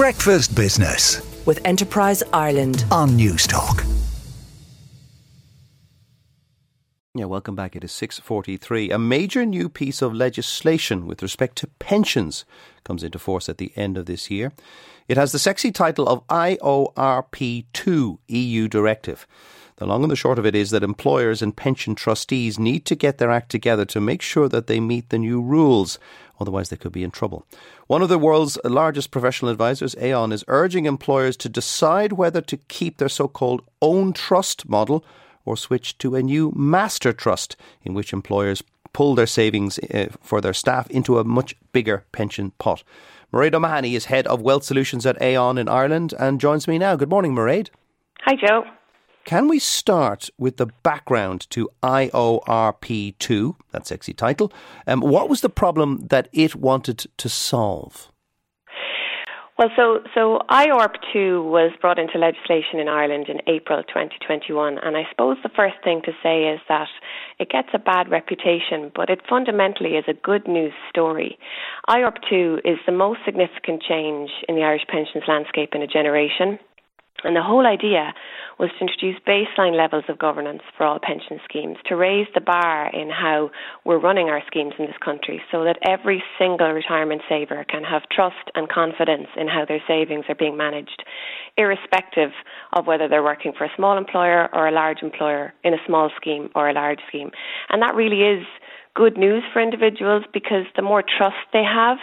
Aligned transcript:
Breakfast 0.00 0.56
Business 0.56 1.20
with 1.44 1.60
Enterprise 1.66 2.22
Ireland. 2.32 2.86
on 2.90 3.10
Newstalk. 3.18 3.84
Yeah, 7.14 7.26
welcome 7.26 7.54
back. 7.54 7.76
It 7.76 7.84
is 7.84 7.92
6:43. 7.92 8.90
A 8.90 8.98
major 8.98 9.44
new 9.44 9.68
piece 9.68 10.00
of 10.00 10.14
legislation 10.14 11.06
with 11.06 11.22
respect 11.22 11.56
to 11.56 11.66
pensions 11.78 12.46
comes 12.82 13.02
into 13.02 13.18
force 13.18 13.50
at 13.50 13.58
the 13.58 13.72
end 13.76 13.98
of 13.98 14.06
this 14.06 14.30
year. 14.30 14.54
It 15.06 15.18
has 15.18 15.32
the 15.32 15.38
sexy 15.38 15.70
title 15.70 16.08
of 16.08 16.26
IORP2 16.28 18.20
EU 18.26 18.68
Directive. 18.68 19.26
The 19.76 19.86
long 19.86 20.02
and 20.02 20.10
the 20.10 20.16
short 20.16 20.38
of 20.38 20.44
it 20.44 20.54
is 20.54 20.70
that 20.70 20.82
employers 20.82 21.40
and 21.40 21.56
pension 21.56 21.94
trustees 21.94 22.58
need 22.58 22.84
to 22.84 22.94
get 22.94 23.16
their 23.16 23.30
act 23.30 23.50
together 23.50 23.86
to 23.86 24.00
make 24.00 24.22
sure 24.22 24.48
that 24.48 24.66
they 24.66 24.78
meet 24.78 25.08
the 25.08 25.18
new 25.18 25.40
rules. 25.42 25.98
Otherwise, 26.40 26.70
they 26.70 26.76
could 26.76 26.92
be 26.92 27.04
in 27.04 27.10
trouble. 27.10 27.46
One 27.86 28.02
of 28.02 28.08
the 28.08 28.18
world's 28.18 28.58
largest 28.64 29.10
professional 29.10 29.50
advisors, 29.50 29.94
Aon, 30.00 30.32
is 30.32 30.44
urging 30.48 30.86
employers 30.86 31.36
to 31.38 31.48
decide 31.48 32.14
whether 32.14 32.40
to 32.40 32.56
keep 32.56 32.96
their 32.96 33.08
so 33.08 33.28
called 33.28 33.62
own 33.82 34.12
trust 34.12 34.68
model 34.68 35.04
or 35.44 35.56
switch 35.56 35.98
to 35.98 36.14
a 36.14 36.22
new 36.22 36.52
master 36.56 37.12
trust 37.12 37.56
in 37.82 37.94
which 37.94 38.12
employers 38.12 38.62
pull 38.92 39.14
their 39.14 39.26
savings 39.26 39.78
uh, 39.78 40.06
for 40.20 40.40
their 40.40 40.54
staff 40.54 40.90
into 40.90 41.18
a 41.18 41.24
much 41.24 41.54
bigger 41.72 42.04
pension 42.12 42.52
pot. 42.58 42.82
Mairead 43.32 43.54
O'Mahony 43.54 43.94
is 43.94 44.06
head 44.06 44.26
of 44.26 44.42
Wealth 44.42 44.64
Solutions 44.64 45.06
at 45.06 45.20
Aon 45.22 45.58
in 45.58 45.68
Ireland 45.68 46.14
and 46.18 46.40
joins 46.40 46.66
me 46.66 46.78
now. 46.78 46.96
Good 46.96 47.10
morning, 47.10 47.34
Mairead. 47.34 47.68
Hi, 48.22 48.34
Joe. 48.34 48.64
Can 49.24 49.48
we 49.48 49.58
start 49.58 50.30
with 50.38 50.56
the 50.56 50.66
background 50.82 51.48
to 51.50 51.68
IORP2, 51.82 53.54
that 53.70 53.86
sexy 53.86 54.12
title? 54.12 54.52
Um, 54.86 55.00
what 55.00 55.28
was 55.28 55.40
the 55.40 55.48
problem 55.48 56.06
that 56.08 56.28
it 56.32 56.56
wanted 56.56 57.06
to 57.18 57.28
solve? 57.28 58.10
Well, 59.60 59.68
so 59.76 59.98
so 60.14 60.40
IORP2 60.48 61.44
was 61.44 61.70
brought 61.82 61.98
into 61.98 62.16
legislation 62.16 62.80
in 62.80 62.88
Ireland 62.88 63.28
in 63.28 63.42
April 63.46 63.82
2021, 63.82 64.78
and 64.78 64.96
I 64.96 65.02
suppose 65.10 65.36
the 65.42 65.50
first 65.54 65.76
thing 65.84 66.00
to 66.06 66.12
say 66.22 66.44
is 66.48 66.60
that 66.70 66.88
it 67.38 67.50
gets 67.50 67.68
a 67.74 67.78
bad 67.78 68.10
reputation, 68.10 68.90
but 68.96 69.10
it 69.10 69.20
fundamentally 69.28 70.00
is 70.00 70.06
a 70.08 70.14
good 70.14 70.48
news 70.48 70.72
story. 70.88 71.38
IORP2 71.90 72.60
is 72.64 72.78
the 72.86 72.92
most 72.92 73.20
significant 73.26 73.82
change 73.86 74.30
in 74.48 74.54
the 74.54 74.62
Irish 74.62 74.86
pensions 74.88 75.24
landscape 75.28 75.74
in 75.74 75.82
a 75.82 75.86
generation. 75.86 76.58
And 77.24 77.36
the 77.36 77.42
whole 77.42 77.66
idea 77.66 78.14
was 78.58 78.70
to 78.78 78.86
introduce 78.86 79.20
baseline 79.26 79.76
levels 79.76 80.04
of 80.08 80.18
governance 80.18 80.62
for 80.76 80.84
all 80.84 80.98
pension 81.02 81.40
schemes, 81.44 81.76
to 81.86 81.96
raise 81.96 82.26
the 82.34 82.40
bar 82.40 82.90
in 82.92 83.10
how 83.10 83.50
we're 83.84 83.98
running 83.98 84.28
our 84.28 84.42
schemes 84.46 84.74
in 84.78 84.86
this 84.86 84.96
country 85.02 85.40
so 85.50 85.64
that 85.64 85.78
every 85.86 86.22
single 86.38 86.70
retirement 86.70 87.22
saver 87.28 87.64
can 87.64 87.84
have 87.84 88.02
trust 88.12 88.50
and 88.54 88.68
confidence 88.68 89.28
in 89.36 89.48
how 89.48 89.64
their 89.66 89.82
savings 89.88 90.24
are 90.28 90.34
being 90.34 90.56
managed, 90.56 91.04
irrespective 91.56 92.30
of 92.72 92.86
whether 92.86 93.08
they're 93.08 93.22
working 93.22 93.52
for 93.56 93.64
a 93.64 93.70
small 93.76 93.96
employer 93.96 94.48
or 94.54 94.68
a 94.68 94.72
large 94.72 94.98
employer 95.02 95.52
in 95.64 95.74
a 95.74 95.84
small 95.86 96.10
scheme 96.16 96.50
or 96.54 96.68
a 96.68 96.74
large 96.74 97.00
scheme. 97.08 97.30
And 97.70 97.82
that 97.82 97.94
really 97.94 98.22
is 98.22 98.46
good 98.94 99.16
news 99.16 99.42
for 99.52 99.62
individuals 99.62 100.24
because 100.32 100.64
the 100.76 100.82
more 100.82 101.02
trust 101.02 101.36
they 101.52 101.64
have, 101.64 101.98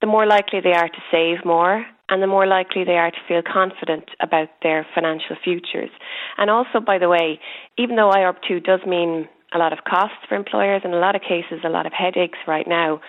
the 0.00 0.06
more 0.06 0.26
likely 0.26 0.60
they 0.60 0.72
are 0.72 0.88
to 0.88 1.02
save 1.10 1.44
more 1.44 1.86
and 2.10 2.22
the 2.22 2.26
more 2.26 2.46
likely 2.46 2.84
they 2.84 2.98
are 2.98 3.10
to 3.10 3.16
feel 3.28 3.42
confident 3.42 4.04
about 4.20 4.48
their 4.62 4.86
financial 4.94 5.36
futures. 5.42 5.90
And 6.36 6.50
also, 6.50 6.80
by 6.84 6.98
the 6.98 7.08
way, 7.08 7.40
even 7.78 7.96
though 7.96 8.10
IORP2 8.10 8.64
does 8.64 8.80
mean 8.86 9.28
a 9.54 9.58
lot 9.58 9.72
of 9.72 9.80
costs 9.88 10.18
for 10.28 10.34
employers, 10.34 10.82
in 10.84 10.92
a 10.92 10.98
lot 10.98 11.14
of 11.14 11.22
cases, 11.22 11.60
a 11.64 11.68
lot 11.68 11.86
of 11.86 11.92
headaches 11.92 12.38
right 12.46 12.66
now, 12.68 13.00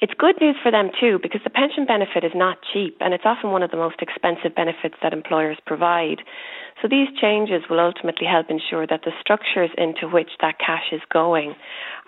it's 0.00 0.14
good 0.16 0.40
news 0.40 0.56
for 0.62 0.72
them 0.72 0.90
too 0.98 1.18
because 1.22 1.42
the 1.44 1.50
pension 1.50 1.84
benefit 1.84 2.24
is 2.24 2.32
not 2.34 2.56
cheap 2.72 2.96
and 3.00 3.12
it's 3.12 3.26
often 3.26 3.50
one 3.50 3.62
of 3.62 3.70
the 3.70 3.76
most 3.76 4.00
expensive 4.00 4.54
benefits 4.54 4.94
that 5.02 5.12
employers 5.12 5.58
provide. 5.66 6.22
So 6.80 6.88
these 6.88 7.08
changes 7.20 7.62
will 7.68 7.80
ultimately 7.80 8.26
help 8.26 8.46
ensure 8.48 8.86
that 8.86 9.02
the 9.04 9.12
structures 9.20 9.70
into 9.76 10.08
which 10.08 10.30
that 10.40 10.58
cash 10.58 10.88
is 10.92 11.02
going 11.12 11.54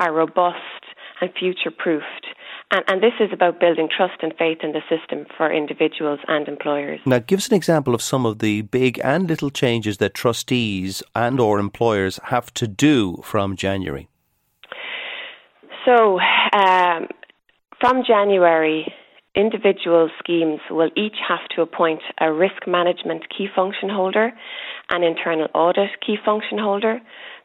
are 0.00 0.12
robust 0.12 0.88
and 1.20 1.30
future 1.38 1.70
proofed. 1.70 2.26
And, 2.72 2.84
and 2.88 3.03
this 3.03 3.12
is 3.21 3.31
about 3.33 3.60
building 3.60 3.88
trust 3.94 4.22
and 4.22 4.33
faith 4.38 4.59
in 4.62 4.72
the 4.72 4.81
system 4.88 5.27
for 5.37 5.53
individuals 5.53 6.21
and 6.27 6.49
employers. 6.49 7.00
Now, 7.05 7.19
give 7.19 7.38
us 7.38 7.49
an 7.49 7.55
example 7.55 7.94
of 7.94 8.00
some 8.00 8.25
of 8.25 8.38
the 8.38 8.62
big 8.62 8.99
and 9.05 9.28
little 9.28 9.50
changes 9.50 9.99
that 9.99 10.15
trustees 10.15 11.03
and 11.15 11.38
or 11.38 11.59
employers 11.59 12.19
have 12.25 12.53
to 12.55 12.66
do 12.66 13.21
from 13.22 13.56
January. 13.56 14.09
So, 15.84 16.19
um, 16.55 17.09
from 17.78 18.05
January, 18.06 18.91
individual 19.34 20.09
schemes 20.19 20.60
will 20.71 20.91
each 20.97 21.16
have 21.28 21.47
to 21.56 21.62
appoint 21.62 22.00
a 22.21 22.33
risk 22.33 22.66
management 22.66 23.25
key 23.37 23.49
function 23.54 23.89
holder, 23.91 24.33
an 24.91 25.03
internal 25.03 25.49
audit 25.54 25.91
key 26.04 26.16
function 26.25 26.59
holder. 26.59 27.00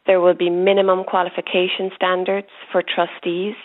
There 0.07 0.22
will 0.22 0.34
be 0.34 0.50
minimum 0.50 1.03
qualification 1.03 1.91
standards 1.95 2.47
for 2.72 2.81
trustees. 2.81 3.56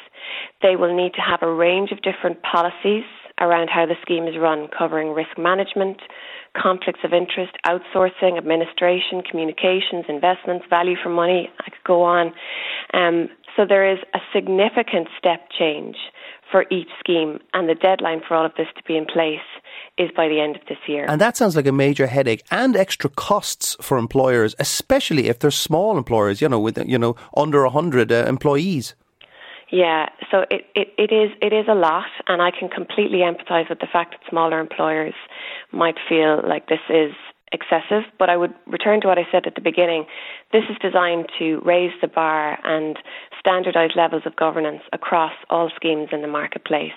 They 0.60 0.76
will 0.76 0.94
need 0.94 1.14
to 1.14 1.20
have 1.20 1.40
a 1.42 1.52
range 1.52 1.92
of 1.92 2.02
different 2.02 2.42
policies 2.42 3.04
around 3.40 3.68
how 3.68 3.86
the 3.86 3.94
scheme 4.02 4.26
is 4.26 4.34
run, 4.38 4.68
covering 4.76 5.12
risk 5.12 5.38
management, 5.38 5.98
conflicts 6.60 7.00
of 7.04 7.12
interest, 7.12 7.52
outsourcing, 7.66 8.36
administration, 8.36 9.22
communications, 9.28 10.04
investments, 10.08 10.66
value 10.68 10.96
for 11.02 11.08
money. 11.08 11.48
I 11.60 11.70
could 11.70 11.84
go 11.86 12.02
on. 12.02 12.32
Um, 12.92 13.28
so 13.56 13.64
there 13.66 13.90
is 13.90 13.98
a 14.14 14.18
significant 14.34 15.08
step 15.18 15.48
change 15.58 15.96
for 16.50 16.64
each 16.70 16.88
scheme, 17.00 17.38
and 17.54 17.68
the 17.68 17.74
deadline 17.74 18.20
for 18.26 18.36
all 18.36 18.44
of 18.44 18.52
this 18.56 18.68
to 18.76 18.82
be 18.84 18.96
in 18.96 19.06
place 19.06 19.40
is 20.02 20.10
by 20.16 20.28
the 20.28 20.40
end 20.40 20.56
of 20.56 20.62
this 20.68 20.78
year. 20.86 21.06
And 21.08 21.20
that 21.20 21.36
sounds 21.36 21.56
like 21.56 21.66
a 21.66 21.72
major 21.72 22.06
headache 22.06 22.42
and 22.50 22.76
extra 22.76 23.10
costs 23.10 23.76
for 23.80 23.98
employers, 23.98 24.54
especially 24.58 25.28
if 25.28 25.38
they're 25.38 25.50
small 25.50 25.96
employers, 25.96 26.40
you 26.40 26.48
know, 26.48 26.60
with 26.60 26.78
you 26.86 26.98
know 26.98 27.16
under 27.36 27.62
100 27.62 28.10
uh, 28.10 28.24
employees. 28.26 28.94
Yeah, 29.72 30.10
so 30.30 30.44
it, 30.50 30.66
it, 30.74 30.88
it 30.98 31.12
is 31.12 31.30
it 31.40 31.54
is 31.54 31.64
a 31.66 31.74
lot, 31.74 32.10
and 32.28 32.42
I 32.42 32.50
can 32.50 32.68
completely 32.68 33.20
empathise 33.20 33.70
with 33.70 33.78
the 33.80 33.88
fact 33.90 34.10
that 34.12 34.20
smaller 34.28 34.60
employers 34.60 35.14
might 35.72 35.96
feel 36.06 36.42
like 36.46 36.68
this 36.68 36.84
is 36.90 37.12
excessive. 37.52 38.02
But 38.18 38.28
I 38.28 38.36
would 38.36 38.52
return 38.66 39.00
to 39.00 39.08
what 39.08 39.18
I 39.18 39.26
said 39.32 39.46
at 39.46 39.54
the 39.54 39.62
beginning. 39.62 40.04
This 40.52 40.64
is 40.68 40.76
designed 40.82 41.30
to 41.38 41.62
raise 41.64 41.92
the 42.02 42.08
bar 42.08 42.58
and 42.64 42.98
standardise 43.44 43.96
levels 43.96 44.24
of 44.26 44.36
governance 44.36 44.82
across 44.92 45.32
all 45.48 45.70
schemes 45.74 46.08
in 46.12 46.20
the 46.20 46.28
marketplace. 46.28 46.92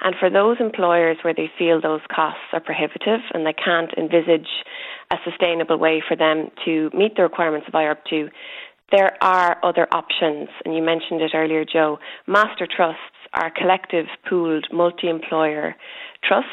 And 0.00 0.14
for 0.18 0.30
those 0.30 0.56
employers 0.60 1.18
where 1.22 1.34
they 1.34 1.50
feel 1.58 1.80
those 1.80 2.00
costs 2.14 2.52
are 2.52 2.60
prohibitive 2.60 3.20
and 3.32 3.46
they 3.46 3.52
can't 3.52 3.92
envisage 3.96 4.48
a 5.10 5.16
sustainable 5.24 5.78
way 5.78 6.02
for 6.06 6.16
them 6.16 6.50
to 6.64 6.90
meet 6.94 7.16
the 7.16 7.22
requirements 7.22 7.68
of 7.68 7.74
IORP2, 7.74 8.30
there 8.92 9.16
are 9.22 9.58
other 9.64 9.88
options, 9.92 10.48
and 10.64 10.74
you 10.76 10.82
mentioned 10.82 11.22
it 11.22 11.32
earlier, 11.34 11.64
Joe. 11.64 11.98
Master 12.26 12.66
trusts 12.66 13.00
are 13.32 13.50
collective, 13.50 14.06
pooled, 14.28 14.66
multi 14.72 15.08
employer 15.08 15.74
trusts 16.22 16.50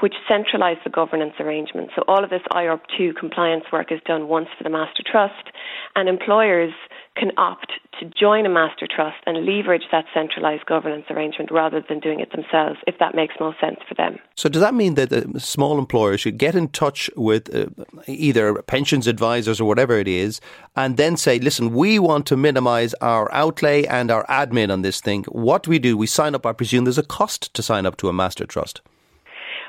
which 0.00 0.14
centralise 0.30 0.82
the 0.84 0.90
governance 0.90 1.32
arrangement. 1.40 1.90
So 1.96 2.02
all 2.06 2.22
of 2.22 2.28
this 2.28 2.42
IORP2 2.52 3.16
compliance 3.16 3.64
work 3.72 3.90
is 3.90 4.00
done 4.06 4.28
once 4.28 4.48
for 4.56 4.64
the 4.64 4.70
master 4.70 5.02
trust, 5.10 5.50
and 5.94 6.08
employers 6.08 6.72
can 7.16 7.30
opt 7.38 7.72
to 8.00 8.10
join 8.18 8.46
a 8.46 8.48
master 8.48 8.86
trust 8.86 9.16
and 9.26 9.44
leverage 9.44 9.84
that 9.92 10.04
centralised 10.12 10.66
governance 10.66 11.06
arrangement 11.10 11.50
rather 11.50 11.82
than 11.88 12.00
doing 12.00 12.20
it 12.20 12.30
themselves, 12.32 12.78
if 12.86 12.98
that 12.98 13.14
makes 13.14 13.34
most 13.40 13.60
sense 13.60 13.78
for 13.88 13.94
them. 13.94 14.18
So 14.34 14.48
does 14.48 14.62
that 14.62 14.74
mean 14.74 14.94
that 14.94 15.12
uh, 15.12 15.38
small 15.38 15.78
employers 15.78 16.20
should 16.20 16.38
get 16.38 16.54
in 16.54 16.68
touch 16.68 17.10
with 17.16 17.54
uh, 17.54 17.66
either 18.06 18.62
pensions 18.62 19.06
advisors 19.06 19.60
or 19.60 19.64
whatever 19.66 19.98
it 19.98 20.08
is, 20.08 20.40
and 20.74 20.96
then 20.96 21.16
say, 21.16 21.38
"Listen, 21.38 21.74
we 21.74 21.98
want 21.98 22.26
to 22.26 22.36
minimise 22.36 22.94
our 22.94 23.32
outlay 23.32 23.84
and 23.84 24.10
our 24.10 24.26
admin 24.26 24.72
on 24.72 24.82
this 24.82 25.00
thing. 25.00 25.24
What 25.24 25.62
do 25.62 25.70
we 25.70 25.78
do? 25.78 25.96
We 25.96 26.06
sign 26.06 26.34
up. 26.34 26.46
I 26.46 26.52
presume 26.52 26.84
there's 26.84 26.98
a 26.98 27.02
cost 27.02 27.52
to 27.54 27.62
sign 27.62 27.86
up 27.86 27.96
to 27.98 28.08
a 28.08 28.12
master 28.12 28.46
trust." 28.46 28.80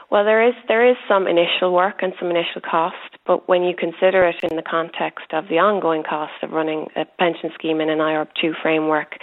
Well, 0.09 0.23
there 0.23 0.47
is 0.47 0.53
there 0.69 0.89
is 0.89 0.95
some 1.05 1.27
initial 1.27 1.73
work 1.73 1.99
and 2.01 2.13
some 2.17 2.31
initial 2.31 2.61
cost, 2.61 2.95
but 3.25 3.49
when 3.49 3.63
you 3.63 3.75
consider 3.75 4.23
it 4.23 4.41
in 4.41 4.55
the 4.55 4.63
context 4.63 5.33
of 5.33 5.49
the 5.49 5.59
ongoing 5.59 6.03
cost 6.03 6.31
of 6.43 6.51
running 6.51 6.87
a 6.95 7.03
pension 7.19 7.51
scheme 7.53 7.81
in 7.81 7.89
an 7.89 7.99
IORP2 7.99 8.53
framework 8.61 9.17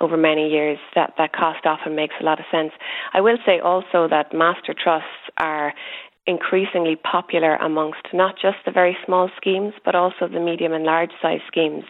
over 0.00 0.16
many 0.16 0.48
years, 0.48 0.78
that, 0.94 1.14
that 1.18 1.32
cost 1.32 1.66
often 1.66 1.96
makes 1.96 2.14
a 2.20 2.24
lot 2.24 2.38
of 2.38 2.46
sense. 2.52 2.70
I 3.12 3.20
will 3.20 3.38
say 3.44 3.58
also 3.58 4.06
that 4.10 4.32
master 4.32 4.74
trusts 4.80 5.08
are 5.38 5.74
increasingly 6.28 6.94
popular 6.94 7.56
amongst 7.56 8.06
not 8.12 8.36
just 8.40 8.58
the 8.64 8.70
very 8.70 8.96
small 9.04 9.30
schemes, 9.36 9.72
but 9.84 9.96
also 9.96 10.28
the 10.28 10.38
medium 10.38 10.72
and 10.72 10.84
large 10.84 11.10
size 11.20 11.40
schemes. 11.48 11.84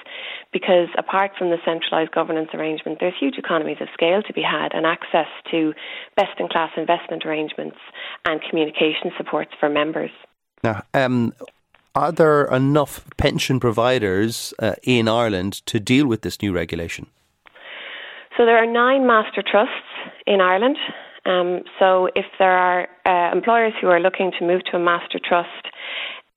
Because 0.53 0.89
apart 0.97 1.33
from 1.39 1.51
the 1.51 1.59
centralised 1.65 2.13
governance 2.13 2.49
arrangement, 2.55 2.99
there's 3.01 3.15
huge 3.21 3.37
economies 3.37 3.77
of 3.81 3.89
scale 3.93 4.23
to 4.23 4.33
be 4.33 4.43
had 4.43 4.73
and 4.73 4.87
access 4.87 5.27
to 5.51 5.75
best 6.17 6.41
in 6.41 6.49
class 6.49 6.71
investment 6.77 7.27
arrangements 7.27 7.77
and 8.25 8.41
communication 8.49 9.13
supports 9.19 9.51
for 9.61 9.69
members. 9.69 10.11
Now, 10.65 10.83
um, 10.95 11.35
are 11.95 12.13
there 12.13 12.45
enough 12.45 13.05
pension 13.17 13.61
providers 13.61 14.55
uh, 14.59 14.75
in 14.83 15.09
Ireland 15.09 15.67
to 15.67 15.79
deal 15.79 16.07
with 16.07 16.23
this 16.23 16.41
new 16.41 16.53
regulation? 16.53 17.07
So 18.37 18.47
there 18.47 18.57
are 18.57 18.67
nine 18.67 19.07
master 19.07 19.43
trusts 19.43 19.73
in 20.27 20.41
Ireland. 20.41 20.77
Um, 21.27 21.63
so 21.79 22.09
if 22.15 22.25
there 22.39 22.57
are 22.57 22.89
uh, 23.05 23.33
employers 23.33 23.73
who 23.81 23.89
are 23.89 24.01
looking 24.01 24.33
to 24.39 24.47
move 24.47 24.63
to 24.71 24.77
a 24.77 24.81
master 24.81 25.19
trust, 25.19 25.67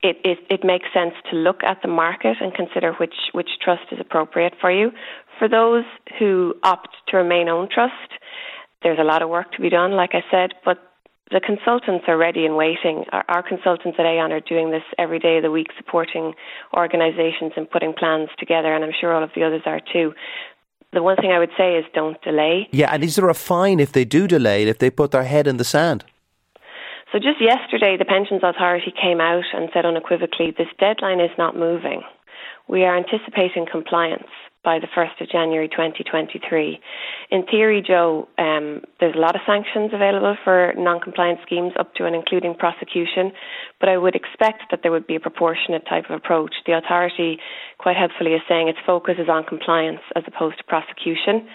it, 0.03 0.18
it, 0.24 0.39
it, 0.50 0.63
makes 0.63 0.88
sense 0.94 1.13
to 1.30 1.36
look 1.36 1.63
at 1.63 1.77
the 1.81 1.88
market 1.88 2.38
and 2.42 2.53
consider 2.53 2.94
which, 2.94 3.13
which 3.33 3.50
trust 3.63 3.83
is 3.92 4.00
appropriate 4.00 4.53
for 4.59 4.71
you. 4.71 4.92
For 5.38 5.48
those 5.48 5.83
who 6.18 6.56
opt 6.63 6.89
to 7.09 7.18
remain 7.18 7.50
own 7.50 7.69
trust, 7.71 7.94
there's 8.83 9.00
a 9.00 9.03
lot 9.03 9.21
of 9.21 9.30
work 9.30 9.51
to 9.53 9.62
be 9.62 9.69
done, 9.69 9.92
like 9.92 10.12
I 10.13 10.24
said, 10.31 10.53
but 10.65 10.77
the 11.30 11.39
consultants 11.39 12.06
are 12.07 12.18
ready 12.18 12.45
and 12.45 12.57
waiting. 12.57 13.06
Our, 13.12 13.24
our, 13.30 13.44
consultants 13.44 13.98
at 14.00 14.06
Aon 14.06 14.31
are 14.31 14.42
doing 14.42 14.71
this 14.71 14.83
every 14.98 15.19
day 15.19 15.38
of 15.38 15.44
the 15.44 15.51
week, 15.51 15.68
supporting 15.77 16.33
organisations 16.75 17.53
and 17.56 17.69
putting 17.69 17.94
plans 17.94 18.30
together, 18.38 18.74
and 18.74 18.83
I'm 18.83 18.92
sure 19.00 19.13
all 19.13 19.24
of 19.24 19.31
the 19.36 19.44
others 19.44 19.62
are 19.65 19.80
too. 19.94 20.13
The 20.94 21.01
one 21.01 21.15
thing 21.15 21.31
I 21.31 21.39
would 21.39 21.51
say 21.57 21.77
is 21.77 21.86
don't 21.94 22.21
delay. 22.21 22.68
Yeah, 22.71 22.89
and 22.94 23.03
is 23.03 23.15
there 23.15 23.30
a 23.30 23.33
fine 23.33 23.80
if 23.80 23.94
they 23.94 24.03
do 24.03 24.27
delay, 24.27 24.63
if 24.63 24.80
they 24.80 24.89
put 24.89 25.12
their 25.12 25.24
head 25.24 25.48
in 25.48 25.57
the 25.57 25.63
sand? 25.63 26.03
So 27.12 27.19
just 27.19 27.42
yesterday, 27.42 27.98
the 28.00 28.06
Pensions 28.06 28.40
Authority 28.42 28.94
came 28.96 29.19
out 29.19 29.44
and 29.54 29.69
said 29.74 29.86
unequivocally 29.86 30.56
this 30.58 30.72
deadline 30.80 31.19
is 31.19 31.31
not 31.38 31.58
moving. 31.58 32.04
We 32.69 32.86
are 32.86 32.96
anticipating 32.96 33.68
compliance 33.69 34.31
by 34.63 34.80
the 34.80 34.88
1st 34.96 35.19
of 35.19 35.30
January 35.30 35.68
2023. 35.68 36.80
In 37.31 37.46
theory, 37.48 37.84
Joe, 37.86 38.30
um, 38.38 38.84
there's 39.02 39.16
a 39.16 39.19
lot 39.19 39.36
of 39.36 39.42
sanctions 39.46 39.92
available 39.92 40.38
for 40.46 40.74
non 40.78 41.02
compliant 41.02 41.40
schemes 41.46 41.74
up 41.78 41.94
to 41.96 42.06
and 42.06 42.16
including 42.16 42.56
prosecution, 42.56 43.34
but 43.81 43.90
I 43.90 43.98
would 43.98 44.16
expect 44.16 44.72
that 44.72 44.80
there 44.81 44.92
would 44.92 45.08
be 45.08 45.16
a 45.16 45.19
proportionate 45.19 45.84
type 45.90 46.06
of 46.10 46.16
approach. 46.16 46.54
The 46.66 46.78
authority, 46.78 47.40
quite 47.78 47.98
helpfully, 47.98 48.31
is 48.31 48.42
saying 48.48 48.69
its 48.69 48.80
focus 48.86 49.16
is 49.19 49.28
on 49.28 49.44
compliance 49.44 50.02
as 50.16 50.24
opposed 50.28 50.60
to 50.60 50.63
prosecution. 50.63 51.50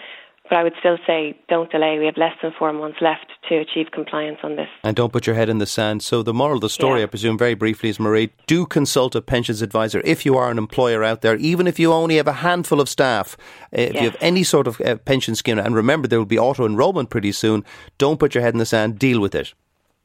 But 0.49 0.59
I 0.59 0.63
would 0.63 0.73
still 0.79 0.97
say 1.05 1.37
don't 1.49 1.69
delay. 1.71 1.99
We 1.99 2.05
have 2.05 2.17
less 2.17 2.33
than 2.41 2.53
four 2.57 2.71
months 2.71 2.99
left 3.01 3.31
to 3.49 3.57
achieve 3.57 3.87
compliance 3.91 4.39
on 4.43 4.55
this. 4.55 4.69
And 4.83 4.95
don't 4.95 5.11
put 5.11 5.27
your 5.27 5.35
head 5.35 5.49
in 5.49 5.57
the 5.57 5.65
sand. 5.65 6.03
So, 6.03 6.23
the 6.23 6.33
moral 6.33 6.55
of 6.55 6.61
the 6.61 6.69
story, 6.69 6.99
yeah. 6.99 7.05
I 7.05 7.07
presume, 7.07 7.37
very 7.37 7.53
briefly, 7.53 7.89
is 7.89 7.97
Mairead, 7.97 8.31
do 8.45 8.65
consult 8.65 9.15
a 9.15 9.21
pensions 9.21 9.61
advisor 9.61 10.01
if 10.05 10.25
you 10.25 10.37
are 10.37 10.49
an 10.49 10.57
employer 10.57 11.03
out 11.03 11.21
there, 11.21 11.35
even 11.35 11.67
if 11.67 11.79
you 11.79 11.91
only 11.91 12.15
have 12.15 12.27
a 12.27 12.33
handful 12.33 12.79
of 12.79 12.87
staff. 12.87 13.35
Uh, 13.73 13.81
if 13.81 13.93
yes. 13.93 14.03
you 14.03 14.09
have 14.09 14.17
any 14.21 14.43
sort 14.43 14.67
of 14.67 14.79
uh, 14.81 14.95
pension 14.97 15.35
scheme, 15.35 15.59
and 15.59 15.75
remember 15.75 16.07
there 16.07 16.19
will 16.19 16.25
be 16.25 16.39
auto 16.39 16.65
enrolment 16.65 17.09
pretty 17.09 17.31
soon, 17.31 17.65
don't 17.97 18.19
put 18.19 18.33
your 18.33 18.41
head 18.41 18.53
in 18.53 18.59
the 18.59 18.65
sand, 18.65 18.97
deal 18.97 19.19
with 19.19 19.35
it. 19.35 19.53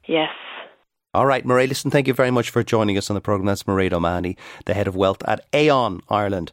Yes. 0.07 0.31
All 1.15 1.27
right, 1.27 1.45
Mairead, 1.45 1.69
listen, 1.69 1.91
thank 1.91 2.07
you 2.07 2.15
very 2.15 2.31
much 2.31 2.49
for 2.49 2.63
joining 2.63 2.97
us 2.97 3.11
on 3.11 3.15
the 3.15 3.21
programme. 3.21 3.45
That's 3.47 3.65
Mairead 3.65 3.93
O'Mahony, 3.93 4.37
the 4.65 4.73
head 4.73 4.89
of 4.89 4.97
wealth 4.97 5.23
at 5.27 5.45
Aon 5.53 6.01
Ireland. 6.09 6.53